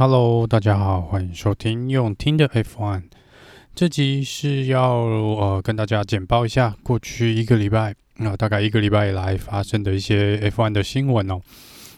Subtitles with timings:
[0.00, 3.02] Hello，大家好，欢迎收听用听的 F1。
[3.74, 11.38] 这集是要呃跟大家简报一下过去一个礼拜，那、呃、大概一个礼拜以来发生的一些 F1 的新闻哦。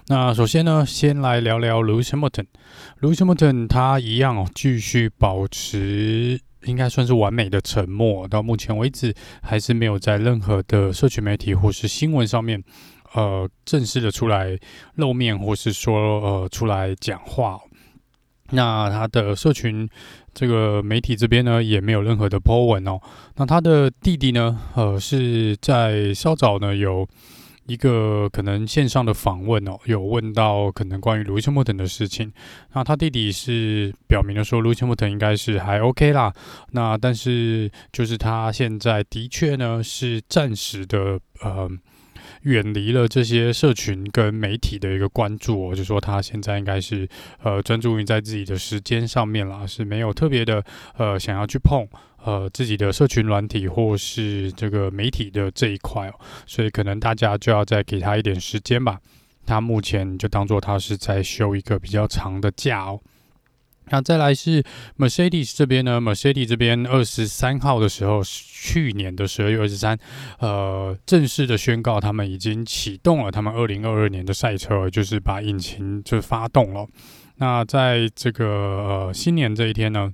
[0.09, 2.47] 那首先呢，先来聊聊 Lewis Hamilton。
[3.03, 12.61] Lewis Hamilton 他一样哦，继续保持应该算是完美的沉默，到目前为止还是没有在任何的社群媒体或是新闻上面
[13.15, 14.59] 呃正式的出来
[14.97, 17.61] 露面，或是说呃出来讲话。
[18.53, 19.89] 那他的社群
[20.35, 23.01] 这个媒体这边呢，也没有任何的 po 文哦。
[23.37, 27.09] 那他的弟弟呢，呃，是在稍早呢有
[27.67, 32.33] 一个可能线上的访问哦，有问到可能关于 Lewis Hamilton 的事情。
[32.75, 36.33] 那他弟弟是表明了说，Lewis Hamilton 应该是还 OK 啦。
[36.73, 41.71] 那但是就是他现在的确呢是暂时的呃。
[42.43, 47.09] 远离了这些社群跟媒体的一个关注，我就说他现在应该是
[47.43, 50.65] 呃专注于在自己的时间上面啦，是没有特别的
[50.97, 51.87] 呃想要去碰
[52.25, 56.15] 呃自己的社群软体或是这个媒体的这一块哦，
[56.47, 58.99] 所以可能大家就要再给他一点时间吧。
[59.45, 63.01] 他目前就当做他是在休一个比较长的假哦。
[63.91, 64.63] 那再来是
[64.97, 69.99] Mercedes 这边呢，Mercedes 这边二十三号的时候，去年的十二月二十三，
[70.39, 76.87] 呃，正式的宣告他们已经启动了他们二零二二年的赛车，就是把引擎就发动了。
[77.37, 80.13] 那在这个呃新年这一天呢，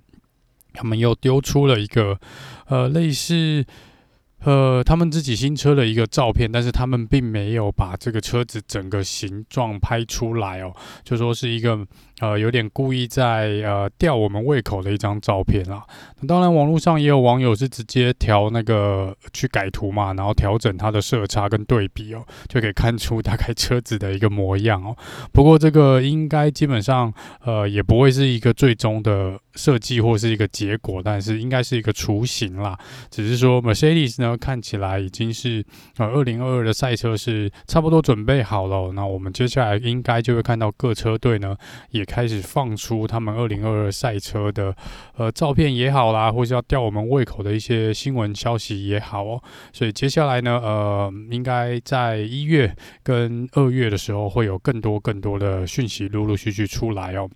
[0.73, 2.19] 他们又丢出了一个
[2.67, 3.65] 呃类似。
[4.45, 11.85] 呃，他们自己新车的一个照片，但是他们并没有把这个车子整个形状拍出来哦，就说是一个
[12.21, 15.85] 呃有点故意在呃吊我们胃口的一张照片啦。
[16.21, 24.97] 那当然，网络上也有网友是直接调那个去改图嘛，然后调整它的色差跟对比哦，就可以看出大概车子的一个模样哦。
[25.33, 27.13] 不过这个应该基本上
[27.45, 32.79] 呃也不会是一个最终的设计或是一个结果，但是应该是一个雏形啦。
[33.11, 34.37] 只是说 Mercedes 呢。
[34.39, 35.65] 看起来已经是
[35.97, 38.93] 呃，二零二二的赛车是差不多准备好了。
[38.93, 41.57] 那我们接下来应该就会看到各车队呢
[41.91, 44.75] 也开始放出他们二零二二赛车的
[45.17, 49.43] 呃照片也好啦，或是要吊我们胃口的一些新闻消息也好哦。
[49.73, 57.29] 所以接下来呢，呃，应该在一月跟二月的时候会有更多更多的讯息陆陆续续出来哦。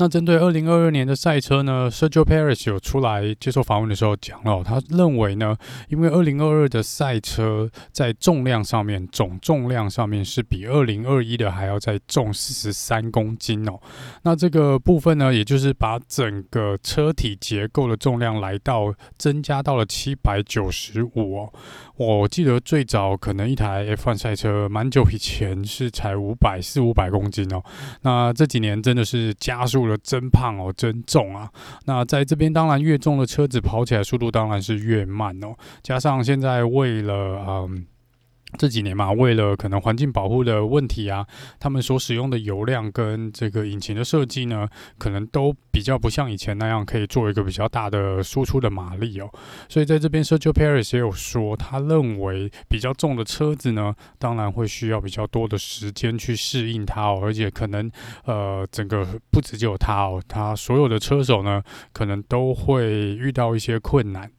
[0.00, 5.56] 那针对二零二二年的赛车呢，Sergio Paris 有出来接受访问的时候讲了，他认为呢，
[5.88, 13.80] 因为二零二二的赛车在重量上面，总重量上面是比二零二一的还要再重四十三公斤哦。
[14.22, 21.52] 那这个部分呢，也就是把整个车体结构的重量来到增加到了七百九十五哦。
[21.96, 27.60] 我记得最早可能一台 F1 赛车蛮久以前是才五百四五百公斤哦。
[28.02, 29.87] 那这几年真的是加速。
[29.96, 31.50] 真胖哦，真重啊！
[31.86, 35.54] 那在这边，当然越重的车子跑起来速度当然是越慢哦。
[35.82, 37.86] 加上现在为了嗯。
[38.56, 41.26] 这几年嘛，为了可能环境保护的问题啊，
[41.60, 44.66] 他们所使用的油量跟这个引擎的设计呢，
[44.96, 49.30] 可能都比较不像以前那样可以做一个比较大的输出的马力哦。
[49.68, 57.90] 所以在这边，Sergio Perez 也有说，他认为比较重的车子呢，当然会需要比较多的时间去适应它哦，而且可能
[58.24, 64.30] 呃，整个不只有他哦，他所有的车手呢，可能都会遇到一些困难。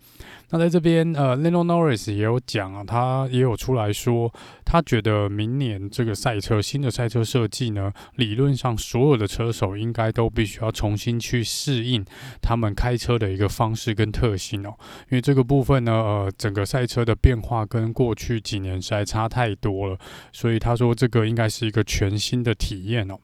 [0.52, 4.34] 那在这边，呃，Lando Norris 也有讲啊，他也有出来说，
[4.66, 12.04] 他觉得明年这个赛车新的赛车设计呢，理论上所有的车手应该都必须要重新去适应
[12.42, 14.74] 他们开车的一个方式跟特性哦，
[15.09, 19.98] 因为这个部分呢，呃，整个赛车的变化跟过去几年实在差太多了，
[20.34, 23.20] 所以他说这个应该是一个全新的体验哦。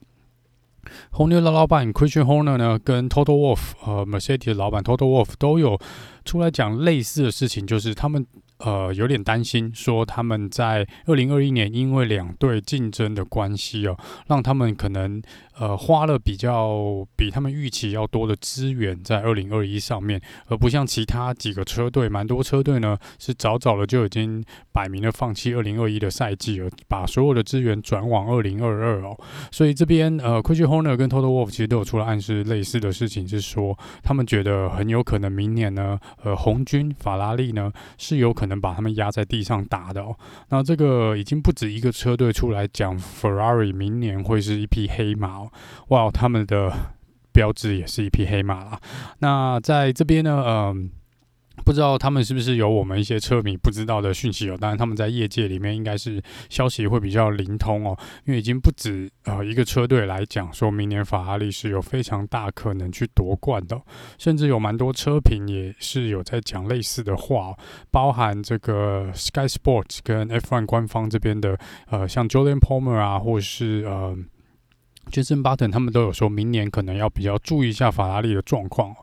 [1.12, 5.80] 红牛的老板 Christian Horner 呢，跟 Toto Wolff 呃 Mercedes 的老板 Toto Wolf 都有
[6.24, 8.26] 出来讲类似的事情，就是他们。
[8.58, 13.98] 呃，有点担心，说他们在二零二一年因为两队竞争的关系哦，
[14.28, 15.22] 让他们可能
[15.60, 29.16] 呃花了比较比他们预期要多的资源在二零二一上面，而不像其他几个车队，蛮多车队呢是早早的就已经摆明了放弃二零二一的赛季了，把所有的资源转往二零二二哦。
[29.52, 38.56] 所以这边呃 c u c h h o n e r 跟 Total Wolf 其实都有出来暗示类似的事情，是说他们觉得很有可能明年呢，呃，红军法拉利呢是有可能。
[38.66, 40.16] 把他们压在地上打的哦，
[40.48, 45.45] 那这个已经不止一个车队出来讲，Ferrari 明年会是一匹黑马，
[45.90, 46.72] 哇，他们的
[47.32, 48.80] 标志也是一匹黑马啦。
[49.20, 50.92] 那在这边呢，嗯。
[51.64, 54.58] 不知道他们是不是有我们一些车迷不知道的讯息哦？
[54.60, 63.82] 当然，他们在业界里面应该是消息会比较灵通哦，因为已经不止呃一个车队来讲，说明年法拉利是有非常大可能去夺冠的，
[64.20, 67.56] 甚至有蛮多车评也是有在讲类似的话，
[67.90, 71.58] 包含这个 Sky Sports 跟 F1 官方这边的
[71.88, 74.16] 呃，像 Jolien Palmer 啊，或是呃。
[75.12, 78.94] 杰森·巴顿他们都有说，明年可能要比较注意一下法拉利的状况。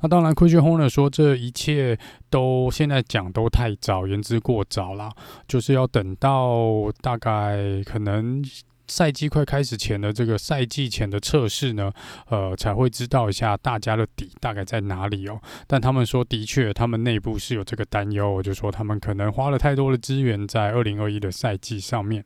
[0.00, 1.98] 那当然，Christian Horner 说，这一切
[2.28, 5.12] 都现在讲都太早，言之过早啦，
[5.46, 8.42] 就是要等到大概可能
[8.88, 11.92] 赛季快开始前的这个赛季前的测试呢，
[12.28, 15.40] 呃，才会知道一下大家的底大概在哪里哦。
[15.68, 22.24] 但他们说，的确，他们内部是有这个担忧，就说他们可能花了太多的资源在二零二一的赛季上面。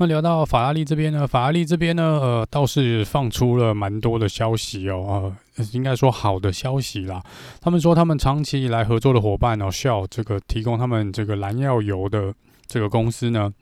[0.00, 7.22] 那聊到法拉利这边呢，法拉利这边呢，呃，倒是放出了蛮多的消息哦，呃，应该说好的消息啦。
[7.60, 12.32] 他们说他们长期以来合作的伙伴呢，Shell 这个提供他们这个燃料油的
[12.66, 13.52] 这个公司呢。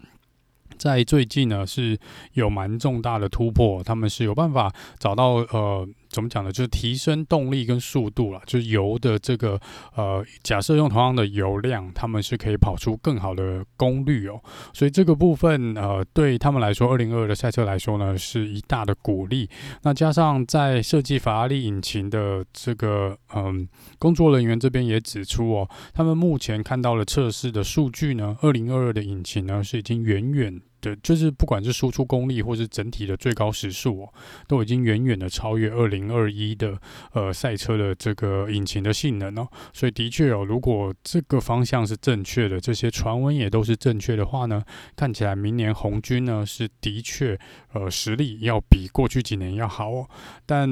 [0.76, 1.98] 在最近呢，是
[2.34, 6.50] 有蛮重大的突破，他们是有办法找到呃，怎么讲呢？
[6.50, 9.60] 就是提升动力跟速度了，就是油的这个
[9.94, 14.40] 呃，假设用同样的油量，他们是可以跑出更好的功率哦。
[14.72, 19.48] 所以这个部分呃，对他们来说，二零二二的赛车来说呢，是一大的鼓励。
[19.82, 23.68] 那加上在设计法拉利引擎的这个嗯、
[23.98, 30.60] 工作人员这边也指出哦，他们目前看到了测试的数据呢，二零二二的引擎呢是已经远远。
[30.80, 34.12] 对，就是不管是输出功率或是整体的最高时速哦，
[34.46, 36.80] 都已经远远的超越二零二一的
[37.12, 39.48] 呃赛车的这个引擎的性能哦。
[39.72, 44.62] 所以的确哦，如果这个方向是正确的，这些传闻也都是正确的话呢，
[44.94, 47.38] 看起来明年红军呢是的确
[47.72, 50.08] 呃实力要比过去几年要好哦。
[50.46, 50.68] 但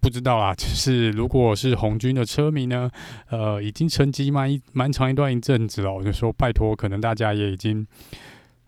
[0.00, 2.90] 不知道啦，就是如果是红军的车迷呢，
[3.28, 7.86] 呃，已经沉寂蛮一蛮长一段一阵子了，我就说拜托，可能大家也已经。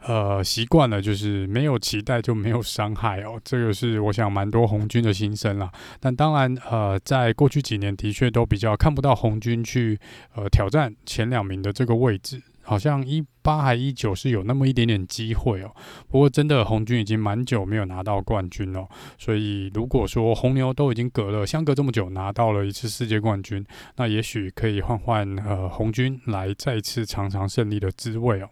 [0.07, 5.71] 呃，习惯了就是没有期待就没有伤害哦，这个是我想蛮多红军的心声啦。
[5.99, 9.99] 但当然，呃，在过去几年的确都比较看不到红军去
[10.35, 15.75] 呃挑战前两名的这个位置，好像一八还一九是有那么一点点机会哦。
[16.09, 18.87] 不过真的红军已经蛮久没有拿到冠军了，
[19.19, 23.65] 所以如果说红牛都已经隔了相隔这么久拿到了一次世界冠军，
[23.97, 28.51] 那也许可以换换呃红军来再次尝尝胜利的滋味哦。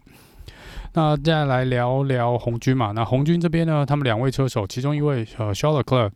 [0.93, 2.91] 那接下来聊聊红军嘛。
[2.91, 6.11] 那红军这边呢，他们两位车手，其中一位呃肖勒克，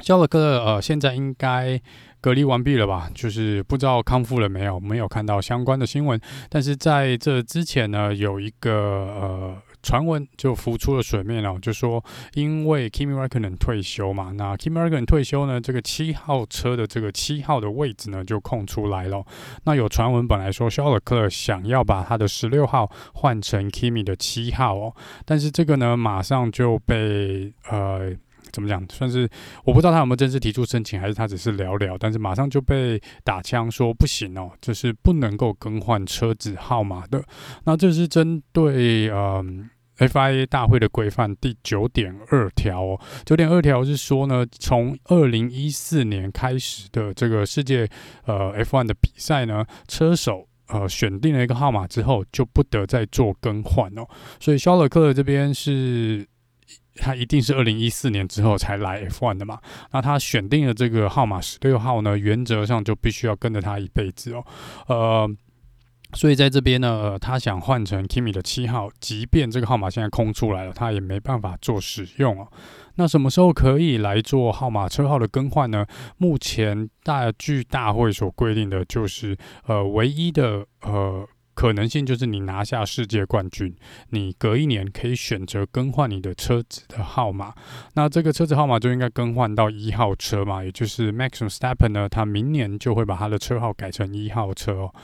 [0.00, 1.80] 肖勒克呃现在应该
[2.20, 3.10] 隔离完毕了吧？
[3.14, 6.20] 就是不知道康复了没有，没有看到相关的新闻。
[6.48, 9.56] 但是在这之前呢，有一个呃。
[9.84, 12.02] 传闻就浮出了水面了，就说
[12.32, 19.24] 因为 Kimi Räikkönen 退休嘛，那 Kimi Räikkönen 退休呢，这个七号车的这个七号的位置呢就空出来了。
[19.64, 24.96] 那有传闻本来说肖尔克想要把他的十六号换成 Kimi 的七号哦，
[25.26, 28.16] 但是这个呢马上就被呃。
[28.52, 28.86] 怎么讲？
[28.88, 29.28] 算是
[29.64, 31.98] 我不知道他有没有正式提出申请，还是他只是聊聊。
[31.98, 37.24] 但是马上就被打枪说不行哦，这是不能够更换车子号码的。
[37.64, 39.44] 那这是针对呃
[39.98, 43.00] FIA 大会的规范第九点二条哦。
[43.24, 47.88] 九点二条是说呢，从二零一四年开始的这个世界
[48.24, 54.06] 呃 F1 的比赛呢，车手呃选定了一个号码之后，就不得再做更换哦。
[54.40, 56.26] 所以肖勒克这边是。
[56.96, 59.58] 他一定是二零一四年之后才来 F1 的嘛？
[59.90, 64.46] 那他选定了这个号码十六号呢，原则上就必须要跟着他一辈子哦。
[64.86, 65.28] 呃，
[66.14, 72.48] 所以在这边呢，呃，他想换成 Kimi 的七号，即便这个号码现在空出来了，他也没办法做使用哦。
[72.94, 75.84] 那什么时候可以来做号码车号的更换呢？
[76.16, 81.28] 目前大巨大会所规定的就是，呃，唯一的呃。
[81.54, 83.74] 可能性就是你拿下世界冠军，
[84.10, 87.54] 你隔一年可以选择更换你的车子的号码。
[87.94, 94.94] 那这个车子号码就应该更换到一号车嘛，也就是 Max Verstappen 呢，他明年就会把他的车号改成一号车哦。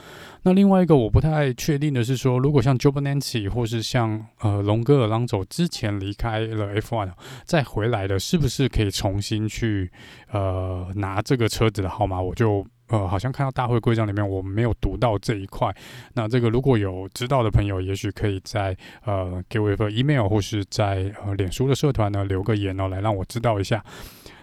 [0.43, 7.11] 那另外一个我不太确定的是说，如果像 Joe Bernanke 或是像呃龙哥朗走之前离开了 F1
[7.45, 9.91] 再回来的，是不是可以重新去
[10.31, 12.21] 呃拿这个车子的号码？
[12.21, 12.65] 我就。
[12.91, 15.73] 呃，好像看到大会规章里面，我没有读到这一块。
[16.13, 23.83] 那这个如果有知道的朋友，也许可以在呃给我一个 email，或是在呃脸书的社团呢留个言哦，来让我知道一下。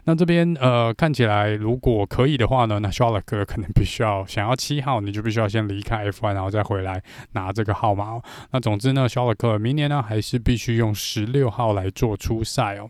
[0.04, 7.02] 那这边呃看起来，如果可以的话呢，那肖勒克可能必须要想要七号，你就必须要先离开 F1，然后再回来
[7.32, 8.22] 拿这个号码哦。
[8.52, 12.88] 那总之呢，肖勒克明年呢还是必须用十六号来做出赛哦。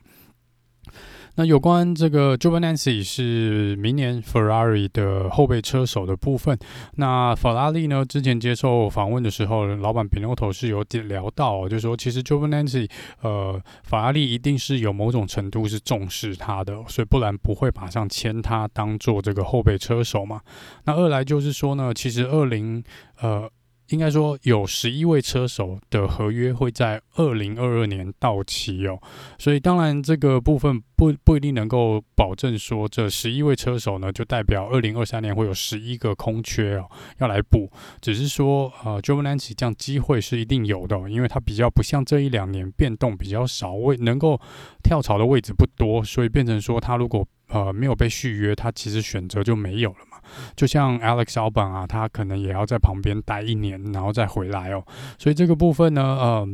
[1.39, 6.59] 那有关这个 Giovinazzi 是明年 Ferrari 的后备车手的部分，
[6.97, 12.91] 那法拉利呢，之前接受访问的时候，老板 Binotto 是有点聊到，就是说其实 Giovinazzi
[13.23, 20.41] 呃，法拉利一定是有某种程度是重视他的，所以不然不会马上签他当做这个后备车手嘛。
[20.87, 22.83] 那二来就是说呢，其实二零
[23.21, 23.49] 呃。
[23.89, 29.01] 应该说有十一位车手的合约会在二零二二年到期哦，
[29.39, 44.39] 所以当然这个部分不不一定能够保证说这十一位车手呢就代表二零二三年会有十一个空缺哦要来补，只是说呃 Giovinazzi 这样机会是一定有的，因为他比较不像这一两年变动比较少，位能够
[44.83, 50.18] 跳槽的位置不多，所以变成说他如果呃没有被续约，他其实选择就没有了嘛。
[50.57, 54.85] 就像 Alex Albon 啊，他可能也要在旁边待一年，然后再回来哦。
[55.19, 56.49] 所以这个部分呢，呃，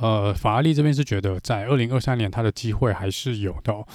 [0.00, 3.86] 呃，法拉利这边是觉得在二零二三年他的机会还是有的哦。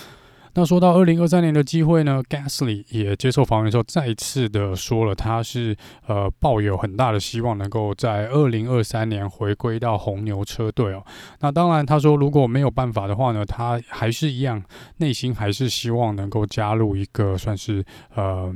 [0.56, 5.75] 那说到二零二三年的机会呢，Gasly 也接受访问的时候再次的说了，他是
[6.06, 11.04] 呃抱有很大的希望能够在二零二三年回归到红牛车队哦。
[11.40, 14.63] 那当然他说如果没有办法的话呢，他还是一样
[14.98, 18.56] 内心还是希望能够加入一个算是呃。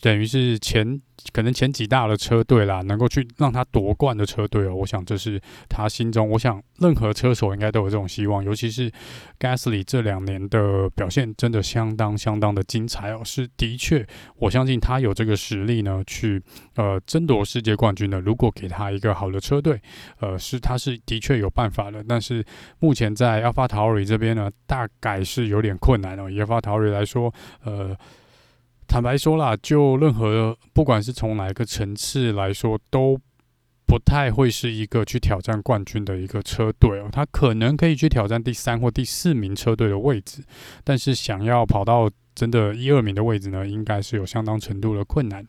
[0.00, 1.00] 等于是前
[1.32, 8.90] 可能前几大的车队啦，能够去让他夺冠的车队哦，我想这是他心中，我想任何车手应该都有这种希望，尤其是
[9.38, 14.06] Gasly 这两年的表现真的相当相当的精彩哦，是的确，
[14.36, 16.42] 我相信他有这个实力呢，去
[16.76, 18.18] 呃争夺世界冠军的。
[18.20, 19.78] 如果给他一个好的车队，
[20.20, 22.42] 呃，是他是的确有办法的，但是
[22.78, 26.30] 目前在 AlphaTauri 这边呢，大概是有点困难哦。
[26.30, 27.94] 以 AlphaTauri 来说，呃。
[28.90, 33.16] 坦白说啦，就任何不管是从哪一个层次来说，都
[33.86, 37.08] 不太会是一个去挑战冠军的一个车队哦。
[37.12, 40.42] 他可能可以去挑战第三或第四名车队的位置，
[40.82, 45.46] 但是想要跑到真的一二名的位置呢，应该是有相当程度的困难。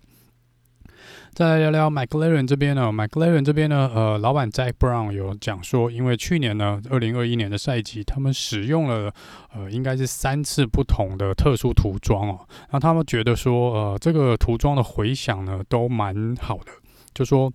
[1.33, 9.13] 再来聊聊 McLaren 这边呢，McLaren 这边呢，呃，老板 Zak Brown 有讲说，因为去年呢，二零二一年的赛季，他们使用了
[9.53, 12.39] 呃，应该是三次不同的特殊涂装哦，
[12.71, 16.71] 那他们觉得说，呃，这个涂装的回响呢，都蛮好的，
[17.13, 17.49] 就说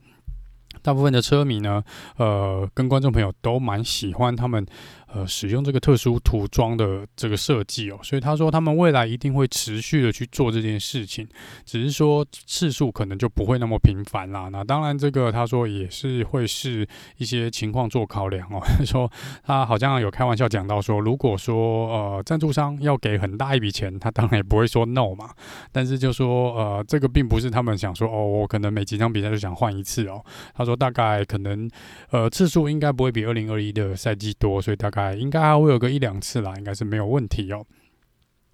[0.81, 1.85] 大部分的车迷呢，
[2.17, 4.67] 呃，跟观众朋友都蛮喜欢他们。
[5.17, 11.27] 呃，使用这个特殊涂装的这个设计哦，所以他说他们未来一定会持续的去做这件事情，
[11.65, 14.51] 只是说次数可能就不会那么频繁啦。
[14.53, 18.61] 那当然，这个他说也是会视一些情况做考量哦。
[18.63, 19.11] 他 说
[19.43, 25.31] 他好像有开玩笑讲到说，如果说呃赞助商要给很大一笔钱，他当然也不会说 no 嘛。
[25.73, 30.23] 但是就说呃这个并不是他们想说哦，我可能每几场比赛就想换一次哦。
[30.55, 31.71] 他说大概可能
[32.11, 35.06] 呃次数应该不会比二零二一的赛季多，所以大概。
[35.15, 37.65] 应该还会有个一两次啦，应该是没有问题哦。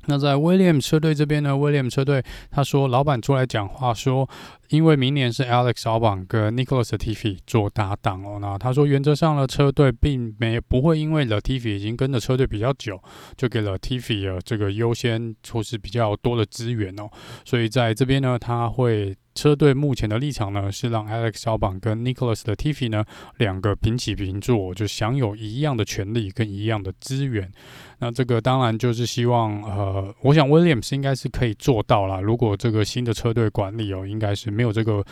[0.07, 4.29] 那在威廉姆车队这边呢，威廉姆车队他说，老板出来讲话说，
[4.71, 8.39] 因为明年是 Alex Albon 跟 Nicholas Latifi 做搭档哦。
[8.41, 13.01] 那他说，原则上呢，车队并没不会因为 Latifi 已经跟着车队比较久，
[13.37, 17.09] 就给 Latifi 这个优先或是比较多的资源哦。
[17.45, 19.15] 所以在这边呢，他会。
[19.35, 23.05] 车队目前的立场呢，是让 Alex 小榜跟 Nicholas 的 Tiffy 呢
[23.39, 27.51] 两个平起平坐，就享有一样的权利跟一样的资源。
[27.99, 32.21] 那这个当然就是希望，呃，我想 Williams 应该是可以做到啦。
[32.21, 35.05] 如果这个新的车队管理哦，应该是没有这个。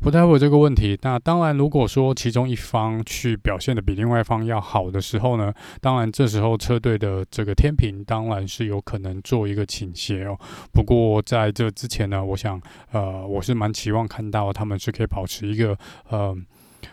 [0.00, 0.98] 不太会有这个问题。
[1.02, 10.38] 那当然，如果说其中一方去表现的比另外一方要好的时候呢，当然这时候车队的这个天平当然是有可能做一个倾斜哦。
[10.72, 12.60] 不过在这之前呢，我想
[12.92, 15.76] 呃，我是蛮期望看到他们是可以保持一个
[16.08, 16.36] 呃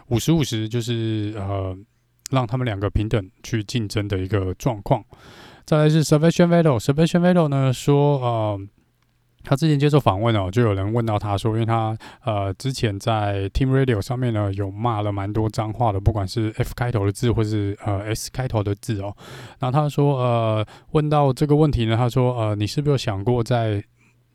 [0.07, 1.75] 五十五十，就是呃
[2.29, 5.03] 让他们两个平等去竞争的一个状况。
[5.65, 8.59] 再来是 Sebastian Vettel，Sebastian Vettel 呢说呃。
[9.43, 19.15] 他之前接受访问哦，就有人问到他说，因为他呃之前在 Team Radio 上面呢有骂了蛮多脏话的，不管是 F 开头的字或是呃 S 开头的字哦。
[19.59, 23.83] 那他说呃问到这个问题呢，他说呃你是不是有想过在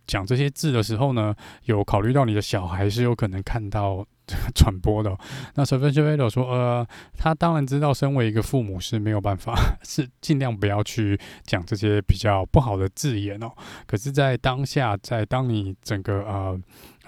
[0.06, 1.34] 讲这些字的时候呢，
[1.64, 4.06] 有考虑到你的小孩是有可能看到？
[4.54, 5.16] 传播的、
[5.54, 9.54] 那所以说说，呃，他当然知道，身为一个父母是没有办法，
[9.84, 13.50] 是尽量不要去讲这些比较不好的字眼哦。
[13.86, 16.58] 可是，在当下，在当你整个呃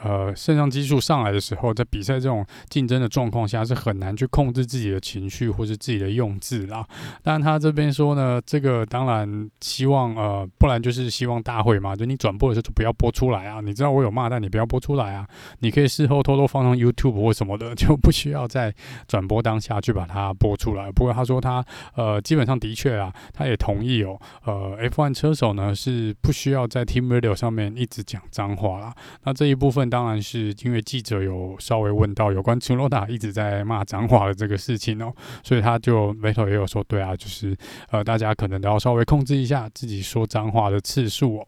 [0.02, 6.86] 呃肾上激素上来的时候，在比赛这种竞争的状况下，是很难去控制自己的情绪或是自己的用字啦。
[7.22, 13.60] 但他这边说呢，这个当然希望呃，不然就是希望大会嘛，就你转播的时候就不要播出来啊。
[13.60, 15.26] 你知道我有骂，但你不要播出来啊。
[15.60, 18.74] 你可以事后偷偷放上 YouTube 或什么的， 就不需要在
[19.06, 20.90] 转播当下去把它播出来。
[20.92, 21.64] 不过他说他
[21.94, 24.18] 呃，基本上的确啊，他也同意哦。
[24.44, 28.94] 呃，F1 车手呢是不需要在 Team Radio 上面一直讲脏话啦。
[29.24, 37.56] 那这一部分当然是因为记者有稍微问到有关 Tsunoda 一直在骂脏话的这个事情哦，所以他就 Vettel 也有说，对啊，就是
[37.90, 41.46] 呃，大家可能都要稍微控制一下自己说脏话的次数哦。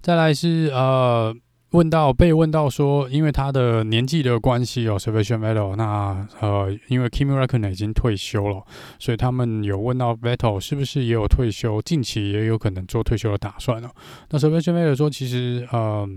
[0.00, 1.34] 再来是呃。
[1.72, 8.64] 问到被问到说，因为他的年纪的关系哦，Sebastian Vettel，那呃，因为 Kimi Räikkönen 已经退休了，
[8.98, 13.90] 所以他们有问到 Vettel 是不是也有退休，近期也有可能做退休的打算哦。
[14.30, 16.08] 那 Sebastian Vettel 说，其实呃，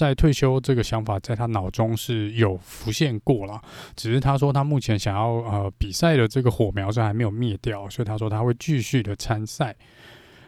[0.00, 3.60] 在退休这个想法在他脑中是有浮现过了，
[3.94, 9.76] 只是他说他目前想要呃比赛的这个火苗是还没有灭掉，所以他说他会继续的参赛。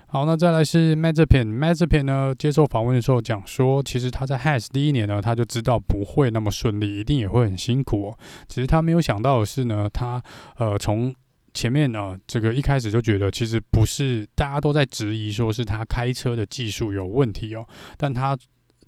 [0.07, 8.19] 好，那再来是 Mazepin，Mazepin 呢，接受访问的时候讲说，其实他在 Has 第一年呢，他就知道不会那么顺利，一定也会很辛苦哦。
[8.49, 10.23] 其实他没有想到的是呢，他
[10.57, 11.15] 呃从
[11.55, 17.67] 前面呢，这个一开始就觉得其实不是大家都在质疑说是他开车的技术有问题哦，
[17.99, 18.37] 但他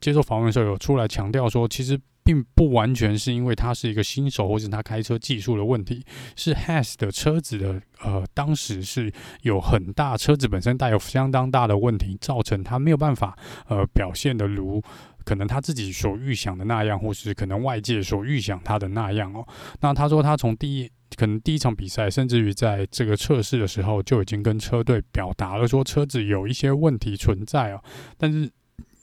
[0.04, 1.98] 接受访问的时候有出来强调说，其实。
[2.26, 6.02] 并不完全是因为他是一个新手，或是他开车技术的问题，
[6.34, 13.36] 是 Has 的车子的呃，当时是有很大车子本身带有相当大的问题，造成他没有办法
[13.68, 14.82] 呃表现的如
[15.26, 19.46] 可能他自己所预想的那样，或是可能外界所预想他的那样哦。
[19.82, 27.84] 那他说他从第一可能第一场比赛，甚至于在这个测试的时候就已经跟车队表达了说车子有一些问题存在哦，
[28.16, 28.50] 但是。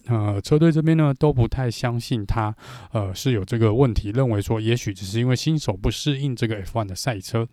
[0.08, 2.56] 呃，车队这边呢都不太相信他，
[2.92, 7.48] 呃，是有这个问题，认为说也许只是因为新手不适应这个 F1 的赛车。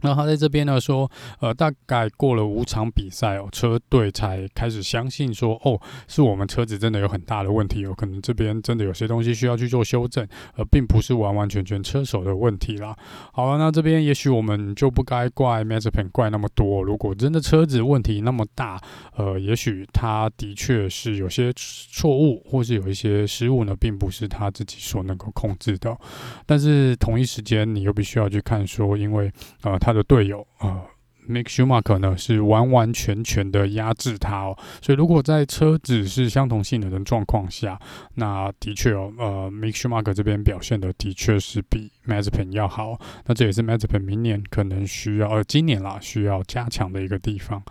[0.00, 12.96] 那他在这边呢说，呃，大概过了五场比赛哦，车队才开始相信说，哦，是我们车子真的有很大的问题，有可能这边真的有些东西需要去做修正，而并不是完完全全车手的问题啦。
[13.32, 16.80] 好了，那这边也许我们就不该怪 Mazepin 怪那么多。
[16.80, 18.80] 如果真的车子问题那么大，
[19.16, 25.98] 呃，也许他的确是有些错误，或是有一些失误呢，并不是他自己所能够控制的。
[26.46, 29.28] 但是同一时间，你又必须要去看说，因为
[29.62, 29.87] 呃，他。
[29.88, 30.82] 他的队友啊
[31.26, 37.80] ，Mick Schumacher 呢是完完全全的压制他哦，所以如果在车子是相同性能的状况下，
[38.16, 47.62] 那的确哦，呃，Mick Schumacher 这边表现的的确是比 Mazepin 要好，那这也是 Mazepin 明年可能需要，呃，今年啦需要加强的一个地方。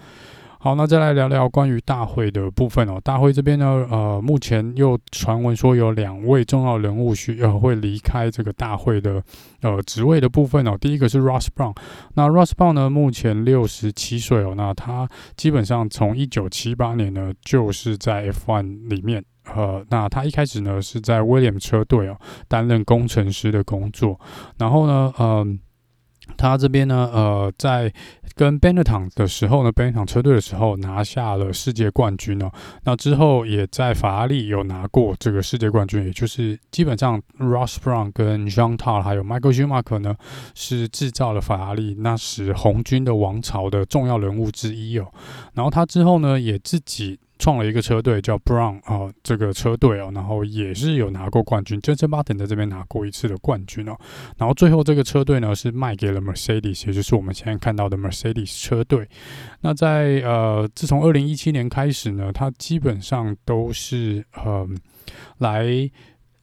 [0.59, 2.99] 好，那再来聊聊关于大会的部分哦。
[3.03, 9.21] 大会这边呢，呃，目前又传闻说有两位重要人物需要会离开这个大会的
[9.61, 10.75] 呃职位的部分哦。
[10.79, 11.75] 第一个是 Ross Brown，
[12.15, 14.55] 那 Ross Brown 呢，目前六十七岁哦。
[14.57, 19.23] 那他基本上从一九七八年呢，就是在 F1 里面，
[19.55, 22.17] 呃，那他一开始呢是在 Williams 车队哦
[22.47, 24.19] 担任工程师的工作，
[24.57, 25.59] 然后呢，嗯、
[26.35, 27.91] 他这边呢，呃，在
[28.35, 32.51] 跟 Benetton 的时候呢，Benetton 车队的时候拿下了世界冠军哦。
[32.83, 40.15] 那之后也在法拉利有拿过这个世界冠军，也就是基本上 Ross Brown 跟 John Todt 还有 Michael Schumacher 呢，
[40.53, 45.07] 是制造了法拉利那时红军的王朝的重要人物之一哦。
[45.53, 47.19] 然后他之后呢，也自己。
[47.39, 53.97] 创了一个车队叫 Brown 啊、这个车队哦，然后也是有拿过冠军 j e s e Martin 在这边拿过一次的冠军哦，
[54.37, 59.07] 然后最后这个车队呢是卖给了 Mercedes，也就是我们现在看到的 Mercedes 车队。
[59.61, 64.67] 那在呃，自从二零一七年开始呢，它基本上都是呃
[65.37, 65.89] 来。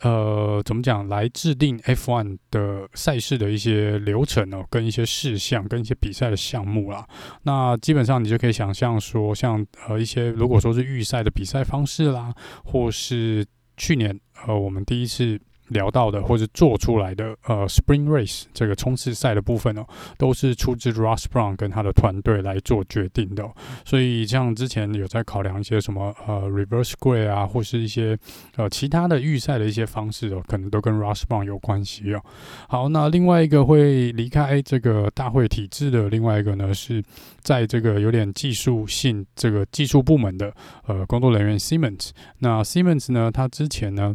[0.04, 1.08] 呃，怎么讲？
[1.08, 7.06] 来制定 F1 的赛事的一些流程哦，跟一些事项，跟一些比赛的项目啦。
[7.42, 13.46] 那基本上你就可以想象说，像呃一些如果说是预赛的比赛方式啦，或是
[13.78, 15.40] 去年呃我们第一次。
[15.68, 19.86] 聊到的或者做出来的呃，Spring Race 这个冲刺赛的部分哦，
[20.18, 23.44] 都是出自 Ross Brown 跟他的团队来做决定的。
[23.84, 28.16] 所以像之前有在考量一些什么呃 Reverse Grid 啊，或是一些
[28.56, 32.22] 呃其他的预赛的一些方式哦，可能都跟 Ross Brown 有关系哦。
[32.68, 37.02] 好，那另外一个会离开这个大会体制的另外一个呢，是
[37.40, 40.52] 在这个有点技术性这个技术部门的
[40.86, 42.10] 呃工作人员 Siemens。
[42.38, 44.14] 那 Siemens 呢，他之前呢。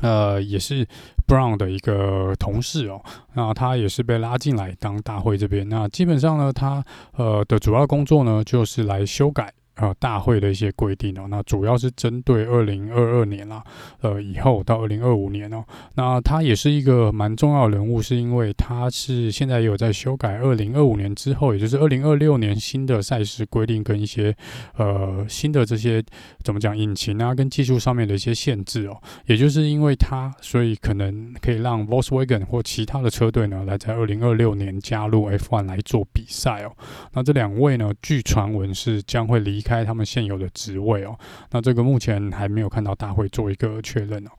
[0.00, 0.86] 呃，也是
[1.26, 3.00] Brown 的一个同事哦，
[3.34, 5.68] 那他也是被拉进来当大会这边。
[5.68, 6.84] 那基本上呢，他
[7.16, 13.62] 呃的主要工作呢，就是来修改呃，大会的一些规定哦，那主要是针对二零二二年啦，
[14.00, 24.32] 呃，以后到二零二五年哦，那他也是一个蛮重要人物，是因为他是现在也有在修改二零二五年之后，也就是二零二六年新的赛事规定跟一些
[24.76, 26.00] 呃新的这些
[26.44, 36.72] 怎么讲引擎啊跟技术上面的一些限制哦，也就是因为他，所以可能可以让 Volkswagen 或其他的车队呢来在二零二六年加入 F1 来做比赛哦，
[37.12, 41.18] 那这两位呢，据传闻是将会离开他们现有的职位哦，
[41.50, 44.30] 那这个目前还没有看到大会做一个确认哦。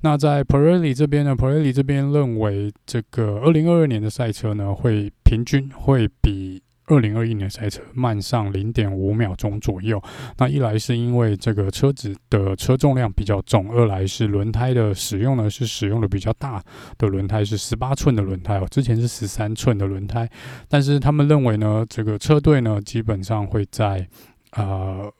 [0.00, 10.02] 那在 Pirelli 这边呢，Pirelli 这边认为这个二零二二年的赛车呢，会平均会比二零二一年赛车慢上零点五秒钟左右。
[10.38, 16.60] 那一来是因为这个车子的车重量比较重，二来是轮胎的使用呢是使用的比较大
[16.98, 20.28] 的轮胎，是十八寸的轮胎哦，之前是十三寸的轮胎。
[20.66, 24.08] 但是他们认为呢，这个车队呢基本上会在
[24.56, 25.12] 呃，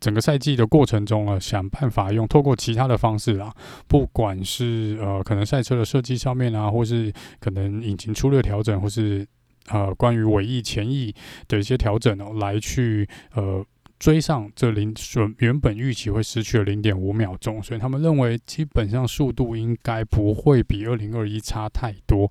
[0.00, 3.54] 整个赛季的过程中啊，想办法用透过其他的方式啊，
[3.86, 9.26] 不管是呃可能赛车的设计上面啊，或是可能引擎出力调整，或是
[9.68, 11.14] 呃关于尾翼前翼
[11.48, 13.64] 的一些调整哦，来去呃
[13.98, 14.94] 追上这零
[15.38, 22.30] 原本预期会失去了零点五秒钟，所以他们认为基本上速度应该不会比二零二一差太多。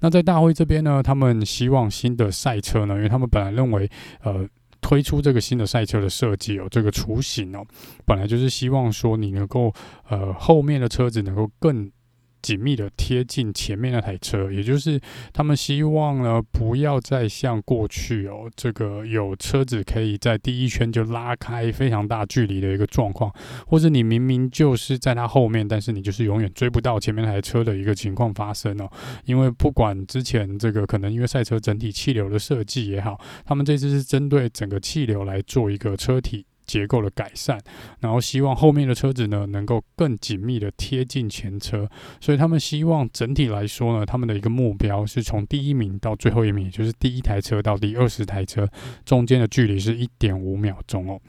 [0.00, 3.90] 那在大会这边呢，他们希望新的赛车呢，因为他们本来认为
[4.22, 4.48] 呃。
[4.84, 7.64] 推出这个新的赛车的设计哦，这个雏形哦，
[8.04, 9.72] 本来就是希望说你能够
[10.10, 11.90] 呃后面的车子能够更。
[12.44, 15.00] 紧密的贴近前面那台车，也就是
[15.32, 23.32] 他们希望呢，不要再像过去哦，这个有车子可以在第一圈就拉开非常大距离的一个状况，
[23.66, 28.90] 或者你明明就是在它后面，但是你就是永远追不到前面那台车的一个情况发生哦。
[29.24, 36.44] 因为不管之前这个可能因为赛车整体气流的设计也好，他们这次是针对整个气流来做一个车体。
[36.64, 37.60] 结构的改善，
[38.00, 41.88] 然后希望后面的车子呢能够更紧密的贴近前车，
[42.20, 48.68] 所以他们希望整体来说呢，他们的一个目标是从第一名到最后一名，也就是第一台车到第二十台车
[49.04, 51.20] 中间的距离是一点五秒钟哦。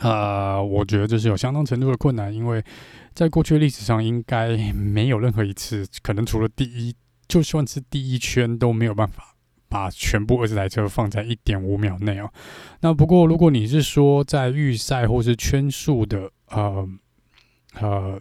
[0.00, 2.62] 啊、呃，我觉得这是有相当程度的困难，因为
[3.12, 6.94] 在过去历史上应该没有任何一次，可能除了第一，
[7.28, 9.33] 就算是第一圈都没有办法。
[9.74, 12.30] 把全部二十台车放在一点五秒内哦。
[12.80, 16.88] 那不过，如果你是说在预赛或是圈数的呃
[17.80, 18.20] 呃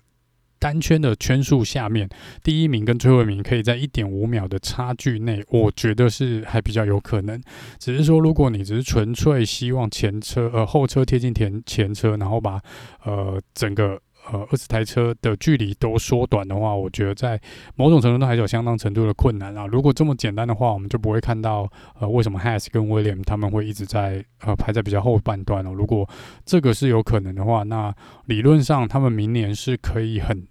[0.58, 2.10] 单圈的圈数下面，
[2.42, 7.40] 第一名跟最后一名可以在一点五秒的差距内，我觉得是还比较有可能。
[7.78, 12.60] 只是说，如果你只是纯粹希望前车呃后车贴近前前车，然后把
[13.04, 14.02] 呃整个。
[14.32, 17.40] 呃，二十台车的距离都缩短的话，我觉得在
[17.76, 19.68] 某种程度上还是有相当程度的困难啊。
[19.68, 25.74] 如果这么简单的话，我们就不会看到呃，为什么 Has 跟 William 他们会一直在呃排在比较后半段哦。
[25.74, 26.10] 如果
[26.46, 27.94] 这个是有可能的话，那
[28.26, 30.48] 理论上他们明年是可以很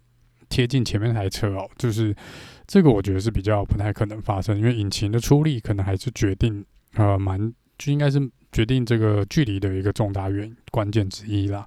[0.50, 1.66] 贴近前面那台车哦。
[1.78, 2.14] 就是
[2.66, 6.62] 这个，我觉得是比较不太可能发生，因为引擎的出力可能还是决定
[6.96, 8.20] 呃蛮就应该是
[8.52, 11.66] 决定这个距离的一个重大原关键之一啦。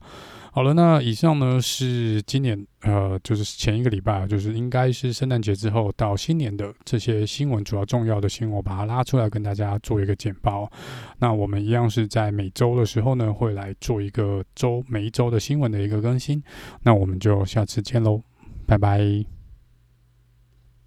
[0.55, 10.71] 好了，那以上呢是今年呃，就是前一个礼拜，就是应该是圣诞节之后到新年的这些新闻，主要重要的新闻，我把它拉出来跟大家做一个简报。
[11.19, 16.41] 那我们一样是在每周的时候呢，会来做一个周每一周的新闻的一个更新。
[16.83, 18.21] 那我们就下次见喽，
[18.65, 19.34] 拜拜。